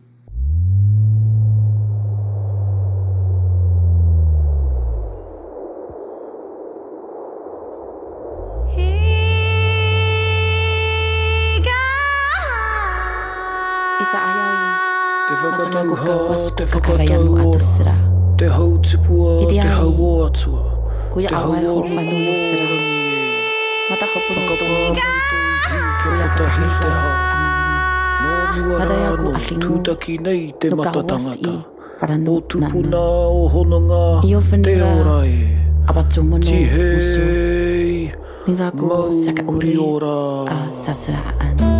[18.38, 20.79] Te hau tipua, te hau atua.
[21.12, 22.66] kuya awa ho fa no sira.
[23.90, 24.66] mata hopu pu ko ko
[26.02, 27.10] kuya to hi to ho
[28.60, 31.54] Mata ia ku ahinu Tūtaki nei te matatangata
[32.28, 34.20] O tupuna o honanga
[34.64, 35.48] Te orae
[35.88, 38.12] Abatu mono Ti hei
[38.46, 38.86] Nira ku
[39.24, 40.16] saka uri Mauri ora
[40.72, 41.79] Sasra anu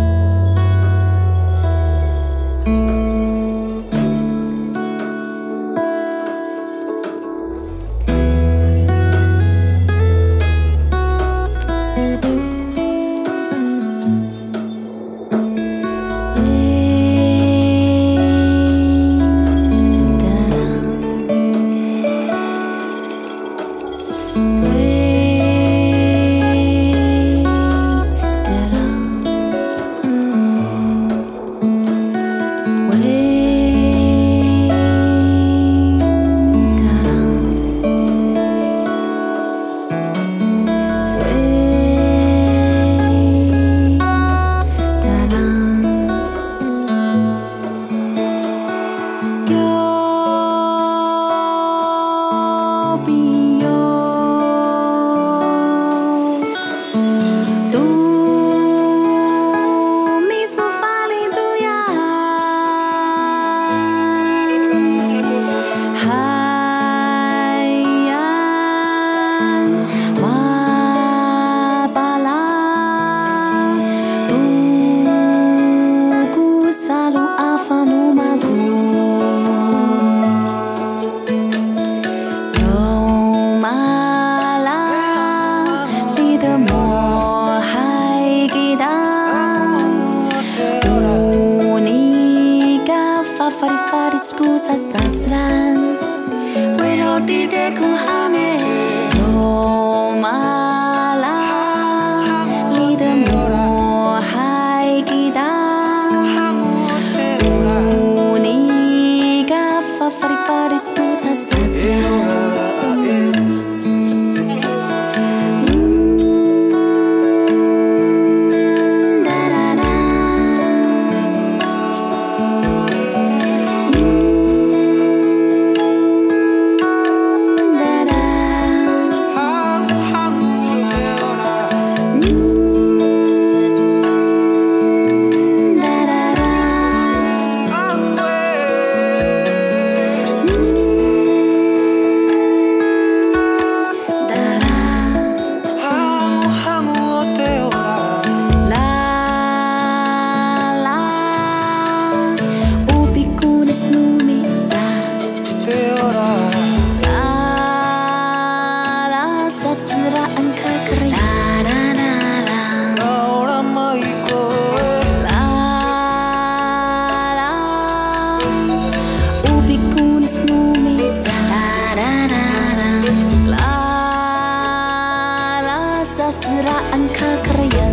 [177.69, 177.90] 眼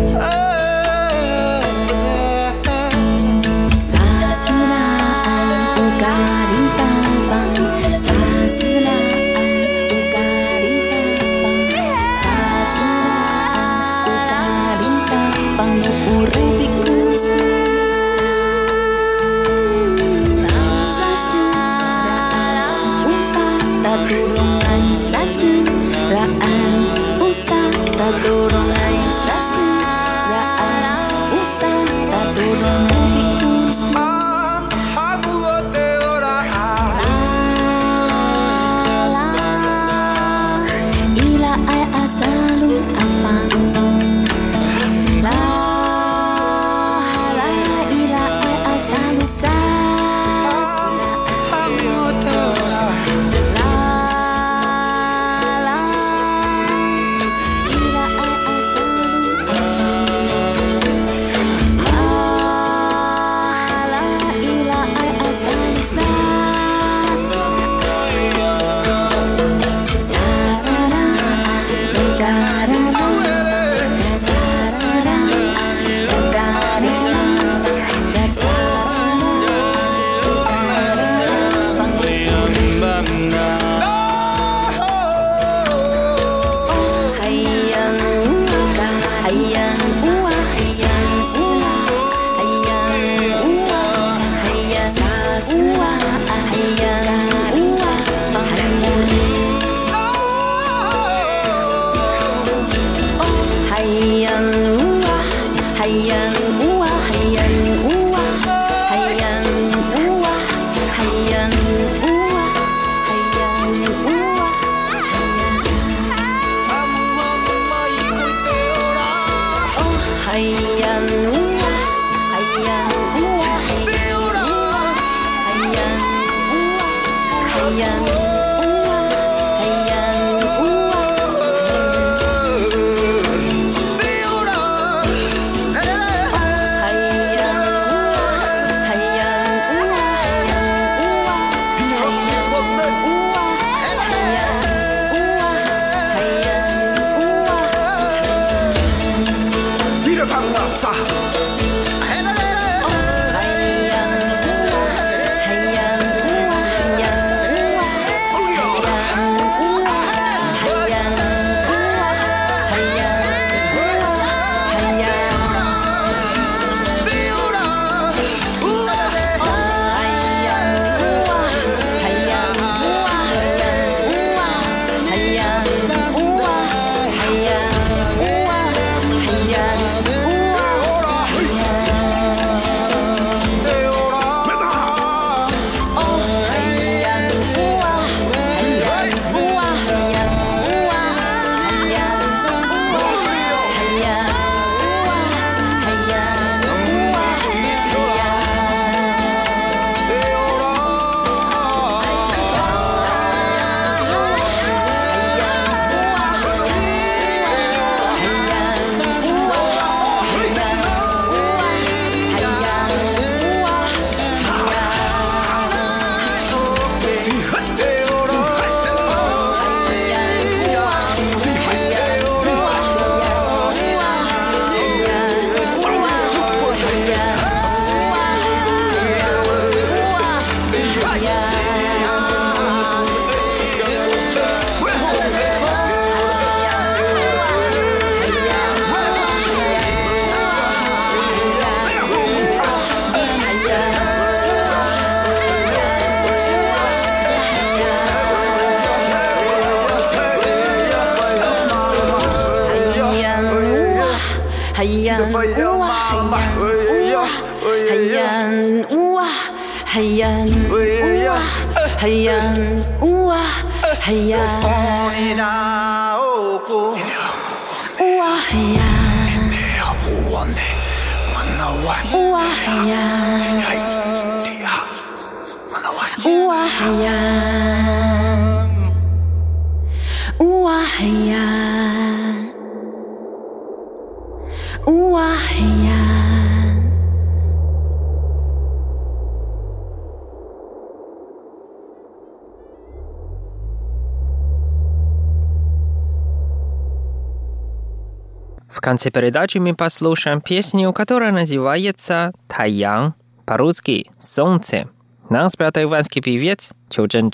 [298.89, 303.13] конце передачи мы послушаем песню, которая называется «Таян»,
[303.45, 304.89] по-русски «Солнце».
[305.29, 307.29] Нам спел тайванский певец Чу Чжэн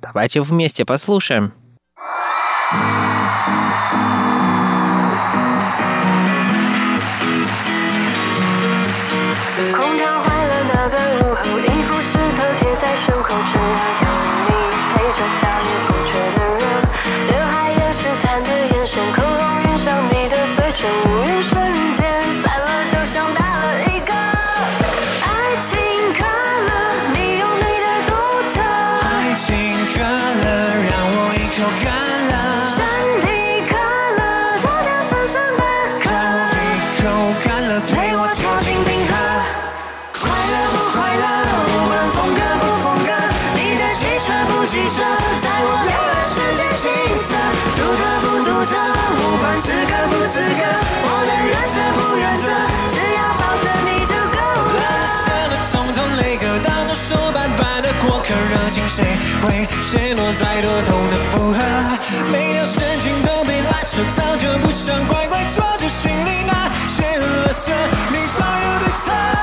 [0.00, 1.52] Давайте вместе послушаем.
[2.72, 3.19] 谁
[59.42, 61.58] 会陷落在多痛的负荷？
[62.30, 67.72] 没有神经都被拉扯，早就不想乖乖坐着，心里那些垃圾，
[68.10, 69.39] 你早有对策。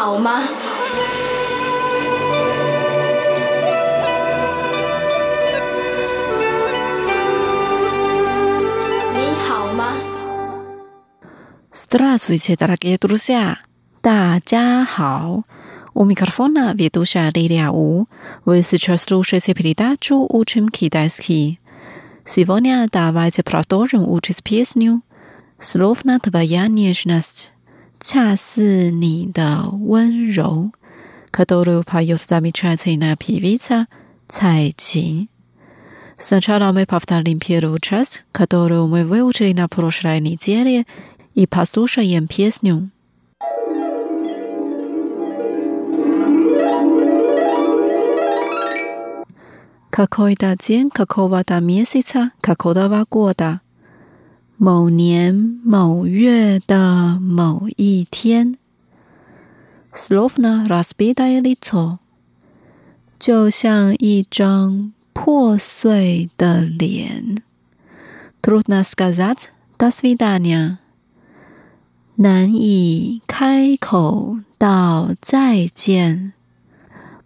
[0.00, 0.42] 好吗？
[9.14, 9.92] 你好吗？
[11.72, 13.58] Здравствуйте, дорогие друзья!
[14.02, 15.44] 大家好!
[15.94, 18.06] У микрофона ведущая Лилия У.
[18.44, 21.58] Вы сейчас слушаете передачу «Учим китайский».
[22.24, 25.02] Сегодня давайте продолжим учить песню
[25.58, 27.52] «Словно твоя нежность»,
[28.00, 30.72] 恰似你的温柔,
[31.30, 33.86] которую поет замечательная певица
[34.28, 35.28] Цай Чин.
[36.18, 40.86] Сначала мы повторим первую часть, которую мы выучили на прошлой неделе,
[41.34, 42.90] и послушаем песню.
[49.90, 53.60] Какой-то день какого-то месяца какого года，
[54.63, 55.33] 某年
[55.63, 58.53] 某月的某一天
[59.91, 61.97] ，slovna r a s p i d a l i t o
[63.17, 67.41] 就像一张破碎的脸
[68.43, 69.45] ，trudna skazat
[69.79, 70.77] das vidana
[72.17, 76.33] 难以开口道再见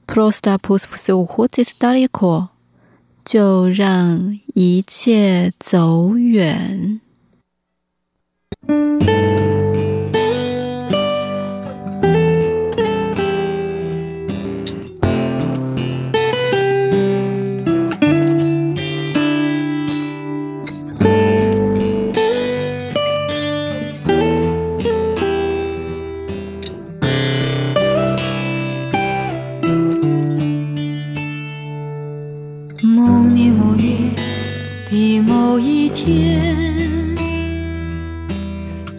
[0.07, 2.47] ，prosta pusvsuhutis daleko，
[3.25, 7.01] 就让一切走远。
[8.67, 9.44] Thank you.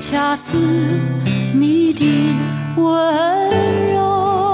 [0.00, 0.56] 恰似
[1.52, 2.34] 你的
[2.76, 4.49] 温柔。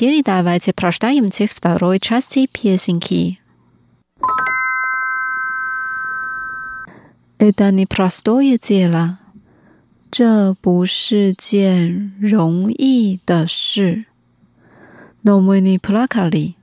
[0.00, 3.38] Теперь давайте прочитаем текст второй части песенки.
[7.38, 9.18] Это непростое дело.
[10.10, 14.06] 这不是件容易的事。
[15.22, 16.54] Но мы не плакали，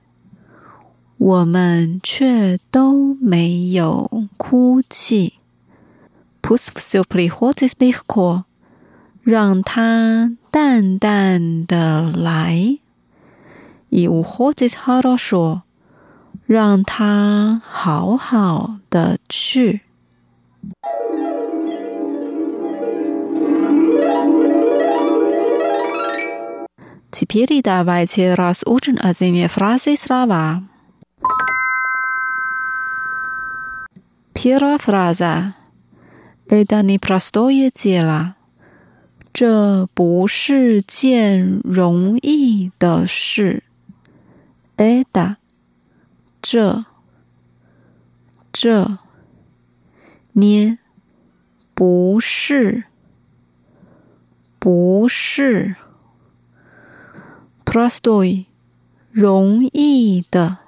[1.18, 5.34] 我们却都没有哭泣。
[6.42, 8.44] Пусть все приходит легко，
[9.22, 12.80] 让它淡淡的来。
[13.90, 15.62] 以无或者好多说，
[16.46, 19.82] 让他好好的去。
[27.10, 30.64] Теперь давайте разучим одни фразы слова.
[34.34, 35.54] Первая фраза.
[36.48, 38.34] Это непростое дело.
[39.32, 43.62] 这不是件容易的事。
[44.79, 45.35] eta，
[46.41, 46.85] 这，
[48.53, 48.97] 这，
[50.31, 50.77] 捏，
[51.73, 52.85] 不是，
[54.57, 55.75] 不是
[57.65, 58.45] ，prostoy，
[59.11, 60.59] 容易的，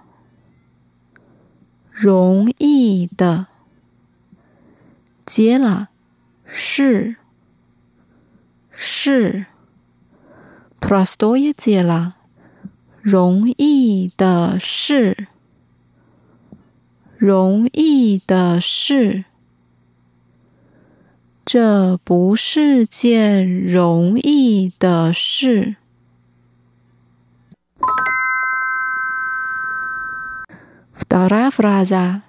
[1.89, 3.47] 容易的。
[5.25, 5.87] 接了，
[6.43, 7.15] 是，
[8.71, 9.45] 是
[10.81, 12.17] ，prostoy 接了。
[13.02, 15.28] 容易的事，
[17.16, 19.24] 容易的事，
[21.44, 25.76] 这不是件容易的事。
[30.92, 32.22] Вторая фраза: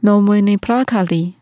[0.00, 1.34] "Но мы не плакали",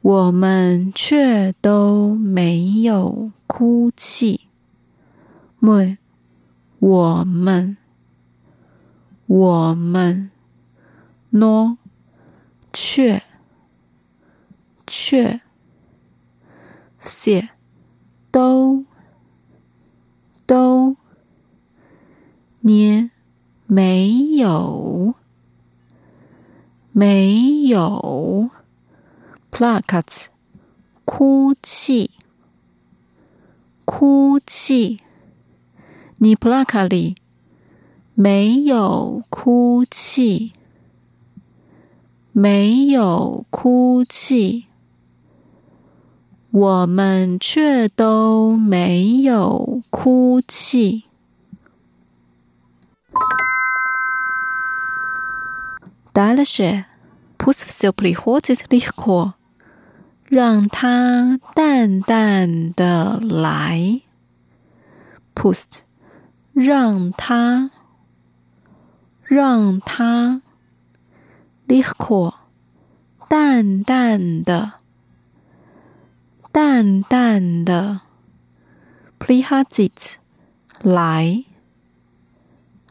[0.00, 4.42] 我们却都没有哭泣。
[5.60, 5.98] Мы，
[6.78, 7.76] 我们。
[9.35, 10.29] 我们
[11.31, 11.77] 喏，
[12.71, 13.23] 却
[14.85, 15.41] 却
[16.99, 17.49] 些
[18.29, 18.85] 都
[20.45, 20.95] 都
[22.59, 23.09] 捏
[23.65, 25.15] 没有
[26.91, 28.51] 没有
[29.51, 30.27] placats
[31.05, 32.11] 哭泣
[33.83, 34.99] 哭泣
[36.17, 37.22] 你 placally。
[38.14, 40.52] 没有哭泣，
[42.32, 44.66] 没有哭泣，
[46.50, 51.04] 我们却都没有哭泣。
[56.12, 56.86] Дальше
[57.36, 59.34] пусть все приходит легко，
[60.28, 64.00] 让它淡淡的来。
[65.36, 65.82] Pust，
[66.52, 67.70] 让它。
[69.32, 70.42] 让它
[71.66, 72.34] liquor
[73.28, 74.72] 淡淡的、
[76.50, 78.00] 淡淡的
[79.18, 80.18] p l e h a z i t
[80.82, 81.44] 来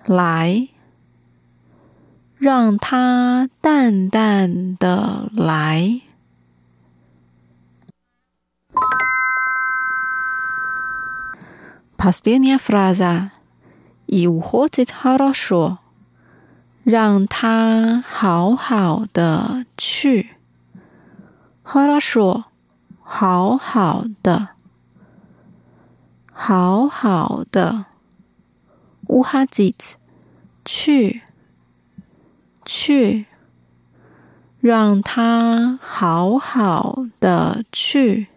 [0.05, 0.69] 来，
[2.37, 6.01] 让它淡淡的来。
[11.97, 13.31] Последняя фраза
[14.05, 15.79] и уходит хорошо.
[16.84, 20.30] 让他好好的去。
[21.62, 22.46] 和他说
[23.00, 24.48] ：“好好的，
[26.32, 27.86] 好好的。”
[29.08, 29.96] 乌哈吉茨，
[30.64, 31.22] 去，
[32.64, 33.26] 去，
[34.60, 38.28] 让他好好的去。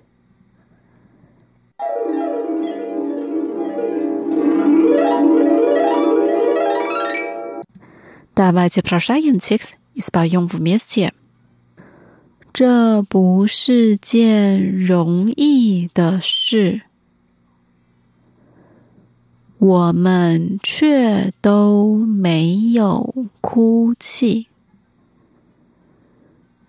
[8.35, 11.12] Давайте прочитаем текст и споем вместе.
[12.53, 16.83] 这不是件容易的事，
[19.59, 24.49] 我们却都没有哭泣。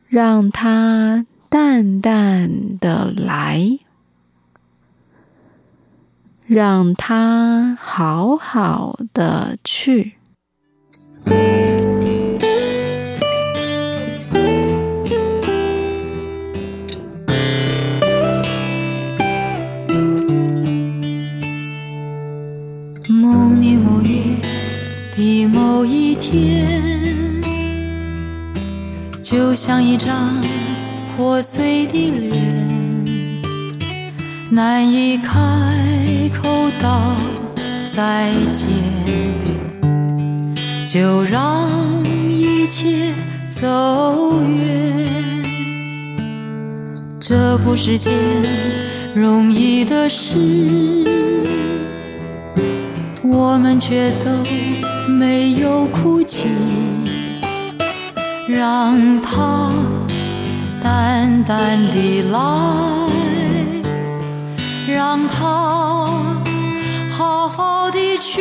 [0.07, 3.79] 让它淡淡的来，
[6.45, 10.14] 让它好好的去。
[23.08, 24.10] 某年某月
[25.16, 27.40] 的某一天，
[29.22, 30.40] 就像一张
[31.16, 33.04] 破碎的脸，
[34.50, 35.32] 难以开
[36.40, 37.16] 口道
[37.94, 38.68] 再见，
[40.86, 41.68] 就让
[42.30, 43.12] 一切
[43.50, 45.04] 走远。
[47.18, 48.12] 这不是件
[49.12, 50.38] 容易的事。
[53.24, 54.30] 我们却都
[55.10, 56.46] 没有哭泣，
[58.48, 59.72] 让它
[60.80, 62.38] 淡淡的来，
[64.94, 66.08] 让它
[67.10, 68.40] 好好的去。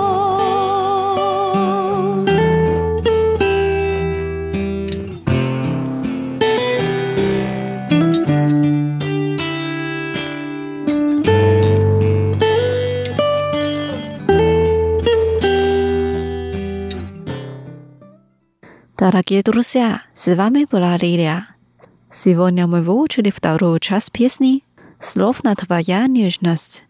[19.10, 21.48] Дорогие друзья, с вами была Лилия.
[22.10, 24.62] Сегодня мы выучили вторую часть песни
[24.98, 26.84] «Словно твоя нежность»,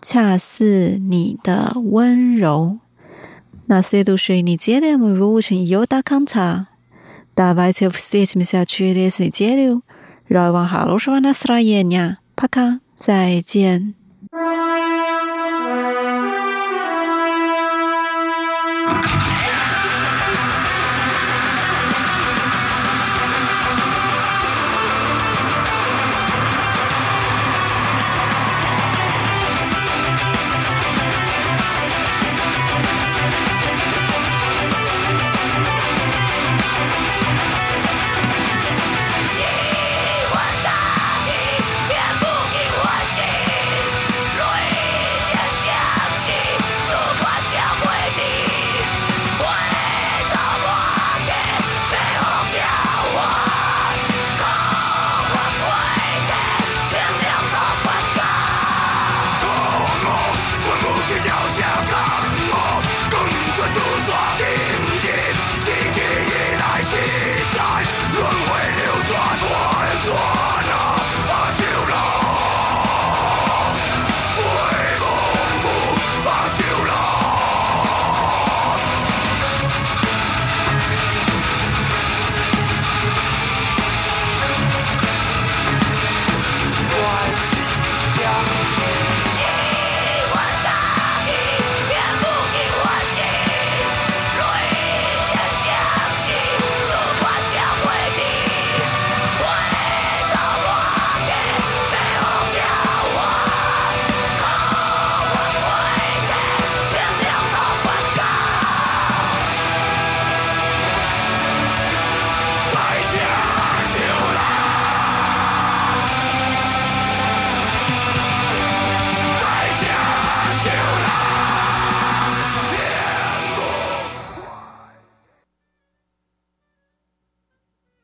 [0.00, 2.78] 恰似你的温柔。
[3.66, 6.68] На следующей неделе мы выучим ее до конца.
[7.36, 9.82] Давайте встретимся через неделю.
[10.28, 12.18] Желаю вам хорошего настроения.
[12.34, 12.80] Пока.
[13.00, 13.94] 再见。